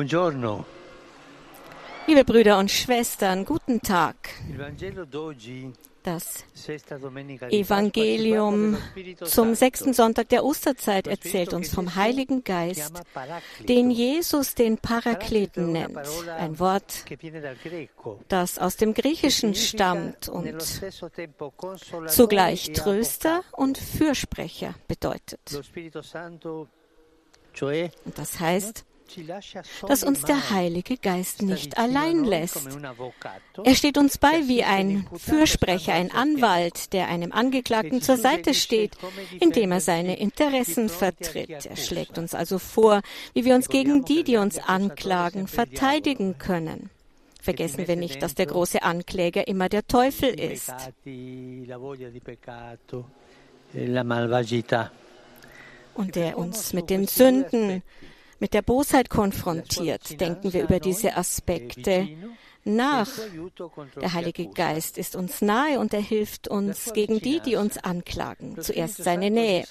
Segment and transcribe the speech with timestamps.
[0.00, 0.64] Buongiorno.
[2.06, 4.16] Liebe Brüder und Schwestern, guten Tag.
[6.02, 6.46] Das
[7.50, 8.78] Evangelium
[9.24, 12.94] zum sechsten Sonntag der Osterzeit erzählt uns vom Heiligen Geist,
[13.68, 15.98] den Jesus den Parakleten nennt.
[16.38, 17.04] Ein Wort,
[18.28, 20.62] das aus dem che Griechischen stammt und
[22.06, 25.40] zugleich e Tröster und Fürsprecher bedeutet.
[27.60, 28.86] Und das heißt,
[29.86, 32.68] dass uns der Heilige Geist nicht allein lässt.
[33.64, 38.96] Er steht uns bei wie ein Fürsprecher, ein Anwalt, der einem Angeklagten zur Seite steht,
[39.40, 41.66] indem er seine Interessen vertritt.
[41.66, 43.02] Er schlägt uns also vor,
[43.34, 46.90] wie wir uns gegen die, die uns anklagen, verteidigen können.
[47.40, 50.72] Vergessen wir nicht, dass der große Ankläger immer der Teufel ist.
[55.94, 57.82] und der uns mit den Sünden,
[58.40, 60.20] mit der Bosheit konfrontiert.
[60.20, 62.08] Denken wir über diese Aspekte
[62.64, 63.08] nach.
[64.00, 68.60] Der Heilige Geist ist uns nahe und er hilft uns gegen die, die uns anklagen.
[68.60, 69.64] Zuerst seine Nähe.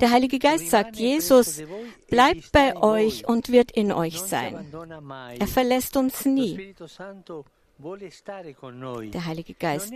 [0.00, 1.62] Der Heilige Geist sagt Jesus,
[2.08, 4.72] bleibt bei euch und wird in euch sein.
[5.38, 6.74] Er verlässt uns nie.
[7.80, 9.92] Der Heilige Geist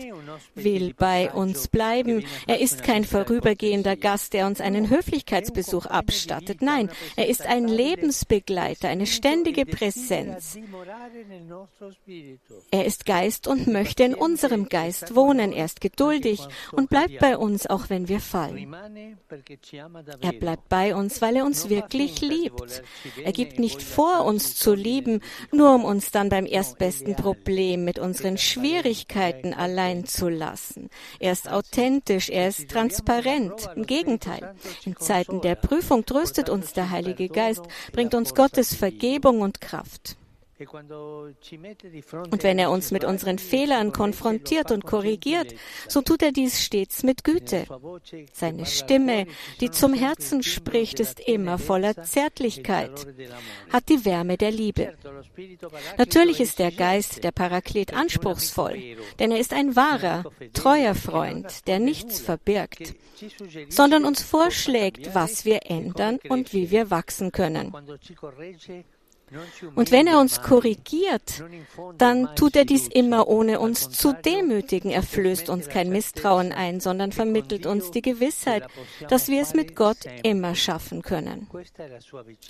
[0.54, 2.24] will bei uns bleiben.
[2.46, 6.62] Er ist kein vorübergehender Gast, der uns einen Höflichkeitsbesuch abstattet.
[6.62, 10.58] Nein, er ist ein Lebensbegleiter, eine ständige Präsenz.
[12.70, 15.52] Er ist Geist und möchte in unserem Geist wohnen.
[15.52, 18.76] Er ist geduldig und bleibt bei uns, auch wenn wir fallen.
[20.20, 22.84] Er bleibt bei uns, weil er uns wirklich liebt.
[23.24, 27.98] Er gibt nicht vor, uns zu lieben, nur um uns dann beim erstbesten Problem mit
[27.98, 30.90] unseren Schwierigkeiten allein zu lassen.
[31.18, 33.68] Er ist authentisch, er ist transparent.
[33.74, 37.62] Im Gegenteil, in Zeiten der Prüfung tröstet uns der Heilige Geist,
[37.92, 40.16] bringt uns Gottes Vergebung und Kraft.
[42.30, 45.54] Und wenn er uns mit unseren Fehlern konfrontiert und korrigiert,
[45.88, 47.66] so tut er dies stets mit Güte.
[48.32, 49.26] Seine Stimme,
[49.60, 53.06] die zum Herzen spricht, ist immer voller Zärtlichkeit,
[53.70, 54.94] hat die Wärme der Liebe.
[55.98, 61.78] Natürlich ist der Geist der Paraklet anspruchsvoll, denn er ist ein wahrer, treuer Freund, der
[61.78, 62.94] nichts verbirgt,
[63.68, 67.72] sondern uns vorschlägt, was wir ändern und wie wir wachsen können.
[69.74, 71.44] Und wenn er uns korrigiert,
[71.98, 74.90] dann tut er dies immer ohne uns zu demütigen.
[74.90, 78.64] Er flößt uns kein Misstrauen ein, sondern vermittelt uns die Gewissheit,
[79.08, 81.48] dass wir es mit Gott immer schaffen können.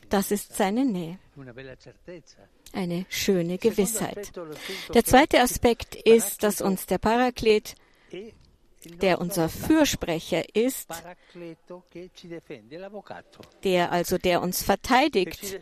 [0.08, 1.18] Das ist seine Nähe.
[2.72, 4.32] Eine schöne Gewissheit.
[4.94, 7.74] Der zweite Aspekt ist, dass uns der Paraklet
[8.84, 10.88] der unser Fürsprecher ist,
[13.64, 15.60] der also der uns verteidigt,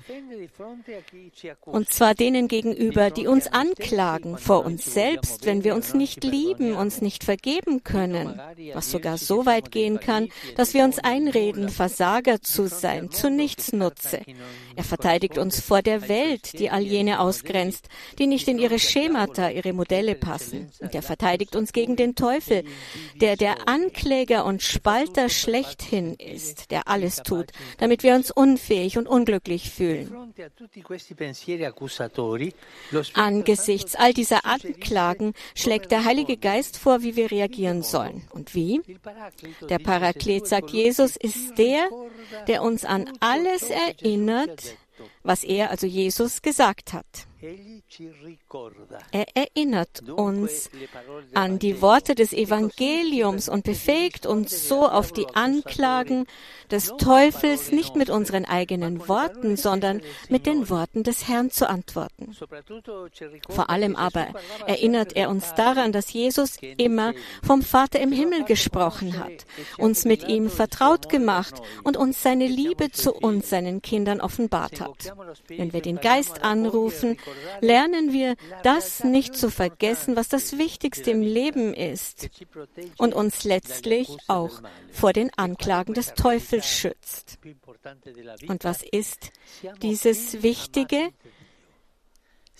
[1.64, 6.75] und zwar denen gegenüber, die uns anklagen vor uns selbst, wenn wir uns nicht lieben,
[6.75, 8.41] uns nicht vergeben können,
[8.75, 13.72] was sogar so weit gehen kann, dass wir uns einreden, Versager zu sein, zu nichts
[13.72, 14.20] Nutze.
[14.76, 17.88] Er verteidigt uns vor der Welt, die all jene ausgrenzt,
[18.19, 20.70] die nicht in ihre Schemata, ihre Modelle passen.
[20.81, 22.64] Und er verteidigt uns gegen den Teufel,
[23.16, 27.47] der der Ankläger und Spalter schlechthin ist, der alles tut,
[27.78, 30.34] damit wir uns unfähig und unglücklich fühlen.
[33.15, 38.22] Angesichts all dieser Anklagen schlägt der Heilige Geist vor, wie wir reagieren sollen.
[38.31, 38.81] Und wie?
[39.69, 41.88] Der Paraklet, sagt Jesus, ist der,
[42.47, 44.76] der uns an alles erinnert,
[45.22, 47.30] was er, also Jesus, gesagt hat.
[49.12, 50.71] Er erinnert uns
[51.33, 56.27] an die Worte des Evangeliums und befähigt uns so auf die Anklagen
[56.71, 62.37] des Teufels nicht mit unseren eigenen Worten, sondern mit den Worten des Herrn zu antworten.
[63.49, 64.29] Vor allem aber
[64.67, 69.47] erinnert er uns daran, dass Jesus immer vom Vater im Himmel gesprochen hat,
[69.79, 75.15] uns mit ihm vertraut gemacht und uns seine Liebe zu uns, seinen Kindern, offenbart hat.
[75.49, 77.17] Wenn wir den Geist anrufen,
[77.61, 82.31] lernen wir, das nicht zu vergessen, was das Wichtigste im Leben ist
[82.99, 87.38] und uns letztlich auch vor den Anklagen des Teufels schützt.
[88.49, 89.31] Und was ist
[89.82, 91.11] dieses Wichtige?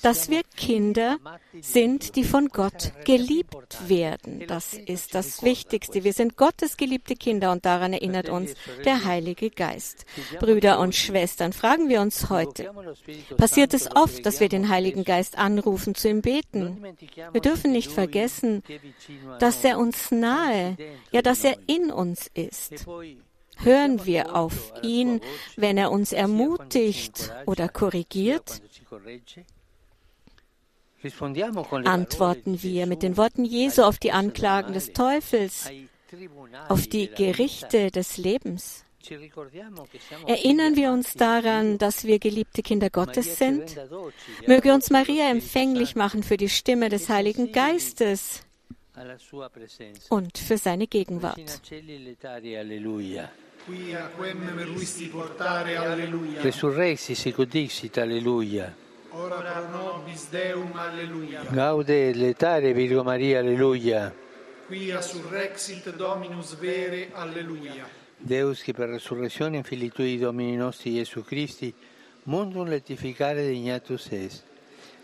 [0.03, 1.19] Dass wir Kinder
[1.61, 4.45] sind, die von Gott geliebt werden.
[4.47, 6.05] Das ist das Wichtigste.
[6.05, 8.55] Wir sind Gottes geliebte Kinder und daran erinnert uns
[8.85, 10.07] der Heilige Geist.
[10.39, 12.73] Brüder und Schwestern, fragen wir uns heute,
[13.37, 16.83] passiert es oft, dass wir den Heiligen Geist anrufen, zu ihm beten?
[17.33, 18.63] Wir dürfen nicht vergessen,
[19.39, 20.77] dass er uns nahe,
[21.13, 22.87] ja, dass er in uns ist.
[23.63, 25.21] Hören wir auf ihn,
[25.57, 28.63] wenn er uns ermutigt oder korrigiert?
[31.85, 35.71] Antworten wir mit den Worten Jesu auf die Anklagen des Teufels,
[36.69, 38.85] auf die Gerichte des Lebens?
[40.27, 43.77] Erinnern wir uns daran, dass wir geliebte Kinder Gottes sind?
[44.47, 48.43] Möge uns Maria empfänglich machen für die Stimme des Heiligen Geistes
[50.11, 51.61] und für seine Gegenwart.
[56.43, 58.73] Resurrexi sicut dixit, alleluia.
[59.13, 61.43] Ora pro nobis Deum, alleluia.
[61.51, 64.15] Gaude letare Virgo Maria, alleluia.
[64.67, 67.89] Quia surrexit Dominus vere, alleluia.
[68.17, 71.75] Deus che per resurrezione Filii Tui Domini nostri Gesù Christi
[72.25, 74.45] mundum letificare dignatus est.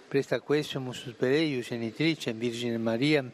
[0.09, 3.25] Presta questum per eius genitricem Virgine Maria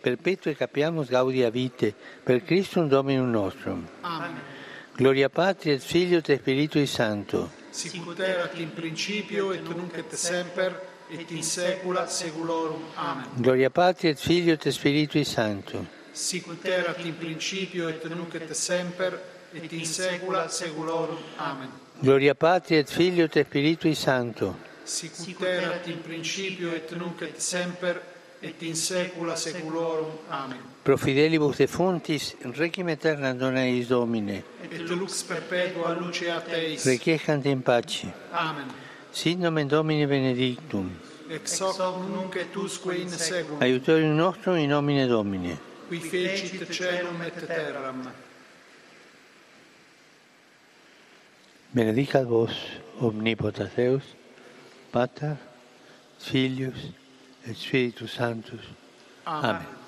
[0.00, 3.88] perpetue capiamus gaudia vite per Christum Dominum nostrum.
[4.02, 4.36] Amen.
[4.94, 7.57] Gloria Patri et Filio et Spiritui Sancto.
[7.70, 10.72] Sicut erat in principio et nunc et semper
[11.10, 12.82] et in saecula saeculorum.
[12.96, 13.26] Amen.
[13.36, 15.86] Gloria Patri et Filio et Spiritui Sancto.
[16.12, 19.18] Sicut erat in principio et nunc et semper
[19.52, 21.18] et in saecula saeculorum.
[21.36, 21.70] Amen.
[22.00, 24.56] Gloria Patri et Filio et Spiritui Sancto.
[24.84, 28.00] Sicut erat in principio et nunc et semper
[28.42, 30.10] et in saecula saeculorum.
[30.30, 30.58] Amen.
[30.84, 34.42] Pro fidelibus defuntis, requiem aeterna dona eis Domine.
[34.62, 36.84] Et lux perpetua luceat eis.
[36.86, 38.06] Requiescant in pace.
[38.32, 38.68] Amen.
[39.12, 40.90] Sit nomen Domini benedictum.
[41.30, 43.60] Ex hoc nunc et usque in seculum.
[43.60, 45.58] Aiutorium nostrum in nomine Domini.
[45.88, 48.10] Qui fecit celum et terram.
[51.70, 52.50] Benedicat vos,
[53.00, 54.02] omnipotent Deus,
[54.90, 55.36] Pater,
[56.18, 56.92] Filius,
[57.54, 58.60] Spiritus Sanctus.
[59.26, 59.56] Amen.
[59.56, 59.78] Amen.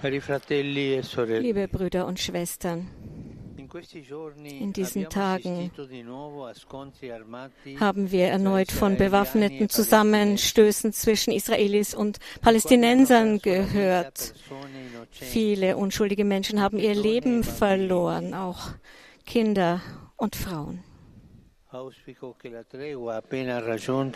[0.00, 2.88] Cari fratelli e sorelle, Liebe Brüder und Schwestern,
[4.44, 5.70] in diesen Tagen
[7.80, 14.34] haben wir erneut von bewaffneten Zusammenstößen zwischen Israelis und Palästinensern gehört.
[15.10, 18.70] Viele unschuldige Menschen haben ihr Leben verloren, auch
[19.26, 19.80] Kinder
[20.16, 20.82] und Frauen.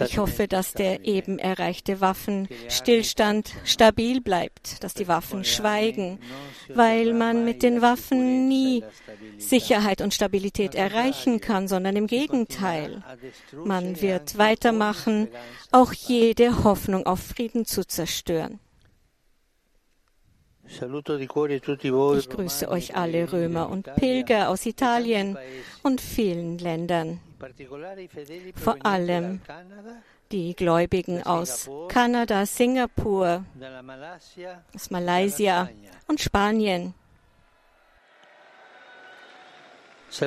[0.00, 6.18] Ich hoffe, dass der eben erreichte Waffenstillstand stabil bleibt, dass die Waffen schweigen,
[6.68, 8.82] weil man mit den Waffen nie
[9.36, 13.02] Sicherheit und Stabilität erreichen kann, sondern im Gegenteil.
[13.52, 15.28] Man wird weitermachen,
[15.72, 18.60] auch jede Hoffnung auf Frieden zu zerstören.
[20.64, 20.80] Ich
[22.28, 25.36] grüße euch alle Römer und Pilger aus Italien
[25.82, 27.20] und vielen Ländern,
[28.54, 29.40] vor allem
[30.30, 33.44] die Gläubigen aus Kanada, Singapur,
[34.74, 35.68] aus Malaysia
[36.06, 36.94] und Spanien.
[40.10, 40.20] Ich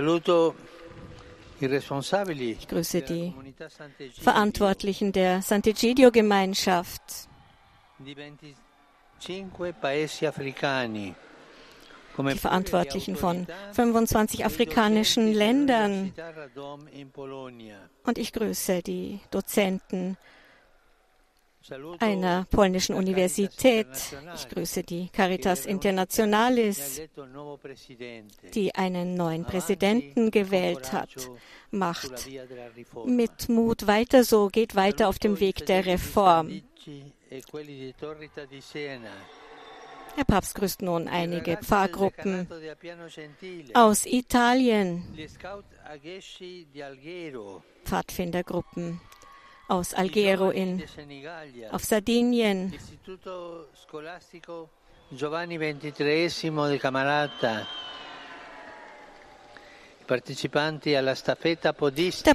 [2.68, 3.34] grüße die
[4.20, 7.28] Verantwortlichen der Sant'Egidio-Gemeinschaft
[12.18, 16.14] die Verantwortlichen von 25 afrikanischen Ländern.
[18.04, 20.18] Und ich grüße die Dozenten
[22.00, 23.88] einer polnischen Universität.
[24.36, 27.02] Ich grüße die Caritas Internationalis,
[28.54, 31.10] die einen neuen Präsidenten gewählt hat.
[31.72, 32.28] Macht
[33.06, 36.62] mit Mut weiter so, geht weiter auf dem Weg der Reform.
[40.16, 42.48] Herr Papst grüßt nun einige Pfarrgruppen
[43.74, 45.04] aus Italien,
[47.84, 49.02] Pfadfindergruppen
[49.68, 50.82] aus Alghero in,
[51.72, 52.74] auf Sardinien,
[55.12, 57.68] Giovanni XXIII di Camarata,
[60.08, 60.22] der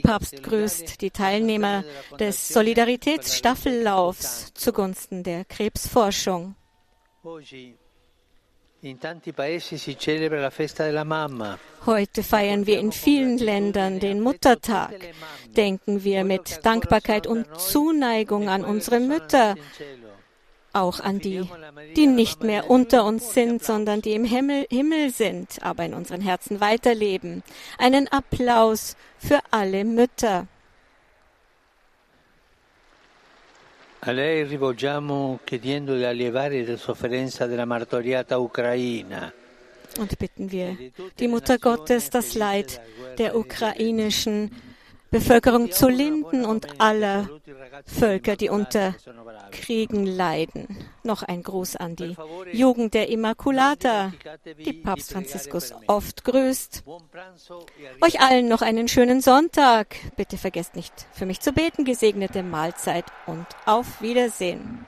[0.02, 1.84] Papst grüßt die Teilnehmer
[2.18, 6.56] des Solidaritätsstaffellaufs zugunsten der Krebsforschung.
[11.86, 14.94] Heute feiern wir in vielen Ländern den Muttertag.
[15.54, 19.56] Denken wir mit Dankbarkeit und Zuneigung an unsere Mütter,
[20.72, 21.42] auch an die,
[21.94, 26.22] die nicht mehr unter uns sind, sondern die im Himmel, Himmel sind, aber in unseren
[26.22, 27.42] Herzen weiterleben.
[27.76, 30.46] Einen Applaus für alle Mütter.
[34.02, 39.30] A lei rivolgiamo chiedendo di alleviare la sofferenza della martoriata Ucraina.
[39.99, 40.75] Und bitten wir
[41.19, 42.80] die Mutter Gottes, das Leid
[43.19, 44.50] der ukrainischen
[45.11, 47.29] Bevölkerung zu Linden und aller
[47.85, 48.95] Völker, die unter
[49.50, 50.69] Kriegen leiden.
[51.02, 52.17] Noch ein Gruß an die
[52.52, 54.12] Jugend der Immaculata,
[54.64, 56.85] die Papst Franziskus oft grüßt.
[58.00, 59.97] Euch allen noch einen schönen Sonntag.
[60.17, 61.85] Bitte vergesst nicht, für mich zu beten.
[61.85, 64.87] Gesegnete Mahlzeit und auf Wiedersehen.